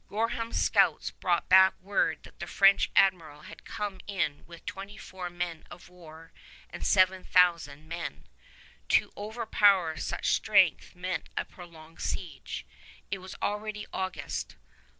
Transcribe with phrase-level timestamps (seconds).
[0.09, 5.29] Gorham's scouts brought back word that the French admiral had come in with twenty four
[5.29, 6.31] men of war
[6.71, 8.27] and seven thousand men.
[8.89, 12.65] To overpower such strength meant a prolonged siege.
[13.11, 14.55] It was already August.